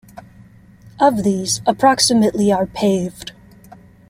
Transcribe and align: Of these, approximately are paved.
Of 0.99 1.21
these, 1.23 1.61
approximately 1.67 2.51
are 2.51 2.65
paved. 2.65 3.33